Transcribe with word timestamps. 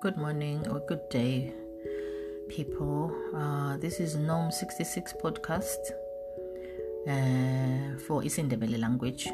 good 0.00 0.16
morning 0.18 0.66
or 0.68 0.80
good 0.80 1.08
day, 1.08 1.54
people. 2.48 3.10
Uh, 3.34 3.78
this 3.78 3.98
is 3.98 4.14
Gnome 4.14 4.52
66 4.52 5.14
podcast 5.22 5.78
uh, 7.08 7.98
for 8.06 8.20
Isindebele 8.20 8.78
language. 8.78 9.28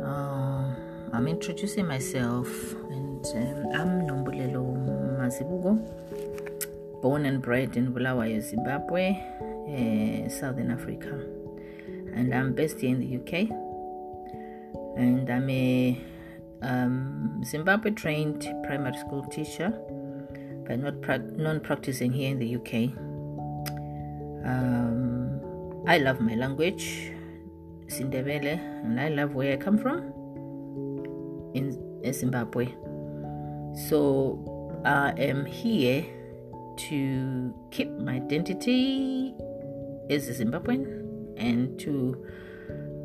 Uh, 0.00 0.70
I'm 1.12 1.26
introducing 1.26 1.88
myself, 1.88 2.46
and 2.90 3.26
um, 3.26 3.66
I'm 3.74 4.06
Nombulelo 4.06 4.62
Mazibugo, 5.18 5.76
born 7.02 7.26
and 7.26 7.42
bred 7.42 7.76
in 7.76 7.92
Bulawayo, 7.92 8.40
Zimbabwe, 8.40 9.10
uh, 9.10 10.28
Southern 10.28 10.70
Africa, 10.70 11.18
and 12.14 12.32
I'm 12.32 12.52
based 12.52 12.80
here 12.80 12.90
in 12.90 13.00
the 13.00 13.16
UK. 13.18 13.50
And 14.96 15.28
I'm 15.30 15.50
a 15.50 15.98
um, 16.62 17.42
Zimbabwe 17.44 17.90
trained 17.90 18.48
primary 18.64 18.96
school 18.96 19.24
teacher, 19.24 19.70
but 20.66 20.78
not 20.78 21.00
pra- 21.02 21.18
non 21.18 21.60
practicing 21.60 22.12
here 22.12 22.30
in 22.30 22.38
the 22.38 22.56
UK. 22.56 22.96
Um, 24.44 25.40
I 25.86 25.98
love 25.98 26.20
my 26.20 26.34
language, 26.34 27.12
Sindebele, 27.86 28.58
and 28.84 29.00
I 29.00 29.08
love 29.08 29.34
where 29.34 29.52
I 29.52 29.56
come 29.56 29.76
from 29.76 30.12
in, 31.54 31.76
in 32.02 32.12
Zimbabwe. 32.12 32.68
So 33.88 34.80
I 34.84 35.12
am 35.18 35.44
here 35.44 36.04
to 36.76 37.54
keep 37.70 37.90
my 37.98 38.14
identity 38.14 39.34
as 40.10 40.28
a 40.28 40.44
Zimbabwean 40.44 41.36
and 41.36 41.78
to 41.80 42.24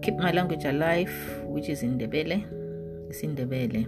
keep 0.02 0.16
my 0.17 0.31
language 0.31 0.66
alive, 0.66 1.11
which 1.44 1.69
is 1.69 1.83
in 1.83 1.97
Ndebele 1.97 2.56
Sindebele, 3.09 3.88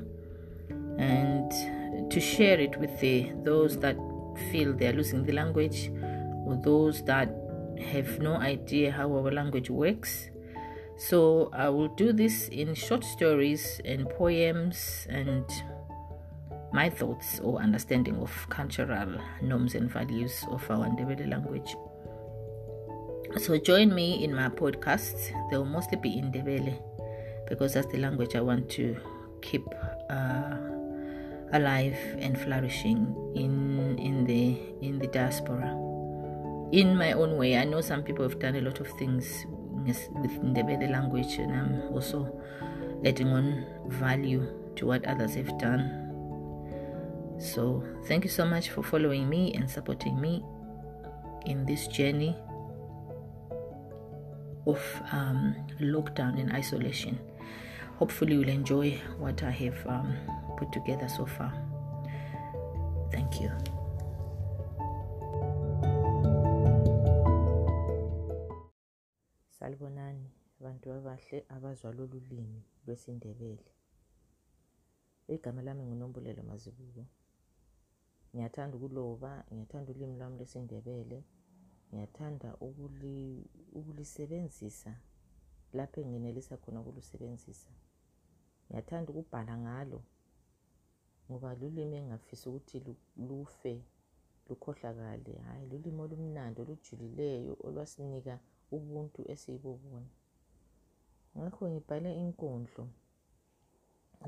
and 0.97 2.11
to 2.11 2.19
share 2.19 2.59
it 2.59 2.77
with 2.79 2.99
the, 2.99 3.31
those 3.43 3.77
that 3.79 3.95
feel 4.51 4.73
they 4.73 4.87
are 4.87 4.93
losing 4.93 5.23
the 5.23 5.33
language 5.33 5.91
or 6.45 6.59
those 6.63 7.03
that 7.03 7.29
have 7.79 8.19
no 8.19 8.35
idea 8.35 8.91
how 8.91 9.11
our 9.11 9.31
language 9.31 9.69
works. 9.69 10.29
So 10.97 11.49
I 11.53 11.69
will 11.69 11.87
do 11.89 12.11
this 12.11 12.49
in 12.49 12.73
short 12.73 13.03
stories 13.03 13.79
and 13.85 14.09
poems 14.09 15.07
and 15.09 15.45
my 16.73 16.89
thoughts 16.89 17.39
or 17.39 17.61
understanding 17.61 18.17
of 18.17 18.31
cultural 18.49 19.19
norms 19.41 19.75
and 19.75 19.89
values 19.89 20.43
of 20.49 20.69
our 20.69 20.87
Ndebele 20.87 21.29
language. 21.29 21.75
So 23.37 23.57
join 23.57 23.93
me 23.93 24.23
in 24.23 24.35
my 24.35 24.49
podcasts. 24.49 25.31
They 25.49 25.57
will 25.57 25.65
mostly 25.65 25.97
be 25.97 26.17
in 26.17 26.31
Ndebele 26.31 26.88
because 27.49 27.73
that's 27.73 27.87
the 27.91 27.97
language 27.97 28.35
I 28.35 28.41
want 28.41 28.69
to 28.71 28.95
keep 29.41 29.67
uh, 30.09 30.57
alive 31.53 31.97
and 32.19 32.39
flourishing 32.39 33.15
in 33.35 33.97
in 33.97 34.25
the 34.25 34.57
in 34.81 34.99
the 34.99 35.07
diaspora. 35.07 35.75
In 36.71 36.95
my 36.95 37.13
own 37.13 37.37
way, 37.37 37.57
I 37.57 37.65
know 37.65 37.81
some 37.81 38.03
people 38.03 38.23
have 38.23 38.37
done 38.37 38.55
a 38.55 38.61
lot 38.61 38.79
of 38.79 38.87
things 38.99 39.45
with 39.85 39.97
Ndebele 40.43 40.91
language, 40.91 41.37
and 41.39 41.51
I'm 41.51 41.81
also 41.93 42.29
adding 43.03 43.29
on 43.29 43.65
value 43.87 44.45
to 44.75 44.85
what 44.85 45.03
others 45.05 45.33
have 45.33 45.57
done. 45.57 46.05
So, 47.39 47.83
thank 48.05 48.23
you 48.23 48.29
so 48.29 48.45
much 48.45 48.69
for 48.69 48.83
following 48.83 49.27
me 49.27 49.53
and 49.53 49.69
supporting 49.69 50.19
me 50.21 50.43
in 51.45 51.65
this 51.65 51.87
journey 51.87 52.35
of 54.67 54.79
um, 55.11 55.55
lockdown 55.81 56.39
and 56.39 56.51
isolation 56.51 57.17
hopefully 57.99 58.35
you'll 58.35 58.47
enjoy 58.47 58.91
what 59.17 59.43
I 59.43 59.51
have 59.51 59.85
um, 59.85 60.15
put 60.57 60.71
together 60.71 61.09
so 61.09 61.25
far. 61.25 61.53
Thank 63.11 63.41
you. 63.41 63.51
Salibonani 69.49 70.31
bantu 70.59 70.91
abahle 70.93 71.45
abazwa 71.49 71.91
lolu 71.91 72.19
limi 72.29 72.63
lwesindebele. 72.87 73.65
Igama 75.27 75.61
lami 75.61 75.83
nguNombulelo 75.83 76.43
Mazibuko. 76.43 77.05
Ngiyathanda 78.35 78.77
ukuloba, 78.77 79.43
ngiyathanda 79.53 79.91
ulimi 79.91 80.17
lwami 80.17 80.37
lwesindebele. 80.37 81.23
Ngiyathanda 81.93 82.55
ukuli 82.55 83.45
ukulisebenzisa 83.73 84.95
lapho 85.73 86.01
enginelisa 86.01 86.57
khona 86.57 86.79
ukulusebenzisa. 86.81 87.69
Ngiyathanda 88.69 89.09
ukubhala 89.11 89.53
ngalo 89.63 89.99
ngoba 91.27 91.49
lulimi 91.59 91.95
engingafisa 91.99 92.45
ukuthi 92.49 92.77
lufe 93.27 93.73
lukhohlakale. 94.49 95.33
Hhayi 95.45 95.65
lulimi 95.71 95.99
olumnandi 96.05 96.57
olujulileyo 96.63 97.53
olwasinika 97.67 98.35
ubuntu 98.75 99.19
esiyibobona 99.33 100.09
ngakho 101.37 101.63
ngibhale 101.71 102.09
inkondlo 102.23 102.85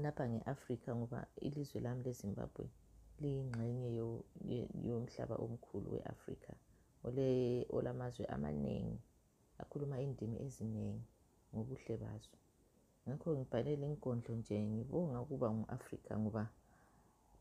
lapha 0.03 0.23
nge-afrika 0.31 0.89
ngoba 0.97 1.19
ilizwe 1.47 1.79
lami 1.85 2.01
lezimbabwe 2.05 2.65
liyingxenye 3.21 3.89
yomhlaba 4.87 5.35
omkhulu 5.45 5.87
we-afrika 5.93 6.51
olamazwe 7.77 8.23
amaningi 8.35 8.99
akhuluma 9.61 9.95
indimi 10.05 10.37
eziningi 10.45 11.05
ngobuhle 11.51 11.95
bazo. 12.03 12.37
Ngakho 13.05 13.29
ngibhalele 13.37 13.85
inkondlo 13.91 14.31
nje 14.39 14.55
ngibonga 14.71 15.17
ukuba 15.23 15.47
ngu-afrika 15.55 16.11
ngoba 16.21 16.43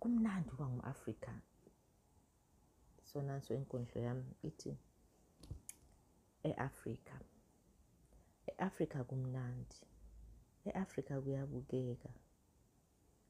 kumnandi 0.01 0.49
ukuba 0.51 0.67
ngu-afrika. 0.75 1.33
So 3.09 3.17
nanso 3.27 3.51
inkondlo 3.55 3.99
yami 4.07 4.29
ithi 4.49 4.73
e-afrika. 6.49 7.15
E-afrika 8.51 8.99
kumnandi. 9.09 9.79
E-afrika 10.69 11.15
kuyabukeka. 11.23 12.11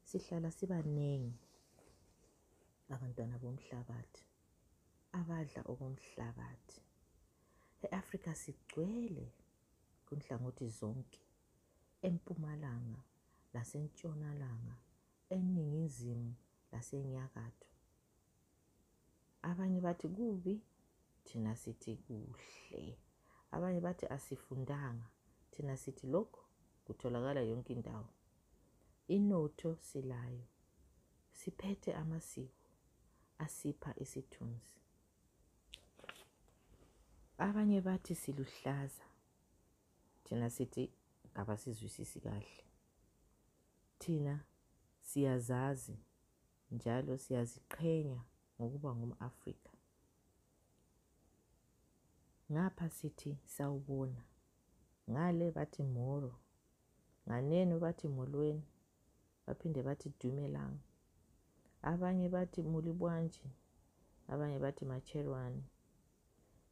Sihlala 0.08 0.50
sibaningi 0.50 1.34
abantwana 2.94 3.36
bomhlabathi 3.42 4.22
abadla 5.18 5.60
okomhlabathi. 5.72 6.80
E-afrika 7.84 8.30
sigcwele 8.42 9.26
kunhlangothi 10.06 10.66
zonke. 10.78 11.20
Empumalanga 12.02 13.02
lasentshonalanga 13.54 14.76
eningizimu 15.30 16.34
lasenyakatho. 16.72 17.68
Abanye 19.42 19.80
bathi 19.80 20.08
kubi? 20.08 20.60
Thina 21.24 21.56
sithi 21.56 21.96
kuhle. 21.96 22.98
Abanye 23.50 23.80
bathi 23.80 24.06
asifundanga. 24.06 25.06
Thina 25.50 25.76
sithi 25.76 26.06
lokho 26.06 26.42
kutholakala 26.84 27.40
yonke 27.40 27.72
indawo. 27.72 28.08
Inotho 29.08 29.76
silayo. 29.80 30.44
Siphethe 31.32 31.94
amasiko 31.94 32.64
asipha 33.38 33.94
isithunzi. 33.98 34.70
Abanye 37.38 37.80
bathi 37.80 38.14
siluhlaza. 38.14 39.04
Thina 40.24 40.50
sithi 40.50 40.90
abasizwisisi 41.34 42.20
kahle. 42.20 42.64
Thina 43.98 44.44
siyazazi 45.00 45.96
njalo 46.70 47.18
siyaziqhenya 47.18 48.20
ngokuba 48.56 48.90
ngumAfrika. 48.96 49.72
Ngapha 52.52 52.90
sithi 52.90 53.38
sawubona 53.44 54.22
ngale 55.10 55.46
bathi 55.56 55.82
moro 55.82 56.32
nganeno 57.26 57.74
bathi 57.84 58.06
molweni 58.08 58.66
baphinde 59.46 59.80
bathi 59.82 60.08
dumelanga 60.20 60.86
abanye 61.90 62.26
bathi 62.28 62.60
mulibwanji 62.62 63.46
abanye 64.32 64.58
bathi 64.64 64.84
macherwane 64.84 65.62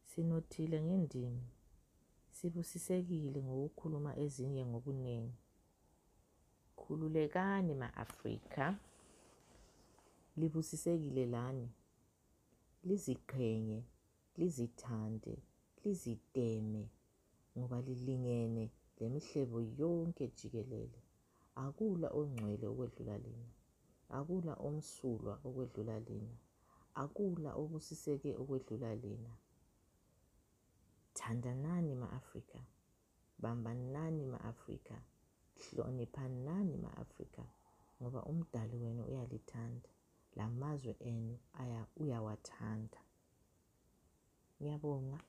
sinothile 0.09 0.77
ngendimi. 0.81 1.47
Sibusisekile 2.37 3.39
ngokukhuluma 3.47 4.11
ezinye 4.23 4.63
ngobuningi. 4.69 5.37
Khululekani 6.79 7.73
ma-afrika 7.81 8.65
libusisekile 10.39 11.23
lani? 11.35 11.67
Liziqhenye 12.87 13.79
lizithande 14.39 15.35
liziteme 15.83 16.83
ngoba 17.55 17.77
lilingene 17.87 18.63
lemihlebo 18.99 19.57
yonke 19.79 20.25
jikelele. 20.37 20.99
Akula 21.65 22.07
ongcwele 22.19 22.65
okwedlula 22.71 23.15
lina 23.25 23.49
akula 24.17 24.53
omsulwa 24.67 25.33
okwedlula 25.47 25.95
lina 26.07 26.35
akula 27.03 27.49
obusiseke 27.61 28.29
okwedlula 28.41 28.91
lina. 29.03 29.31
Thandanani 31.17 31.93
ma-afrika 32.01 32.59
bambanani 33.41 34.23
ma-afrika 34.33 34.95
hloniphanani 35.61 36.75
ma-afrika 36.85 37.43
ngoba 38.01 38.19
umdali 38.31 38.75
wenu 38.83 39.01
uyalithanda 39.09 39.89
la 40.37 40.45
mazwe 40.59 40.93
enu 41.11 41.35
uyawathanda 42.01 43.01
ngiyabonga 44.59 45.19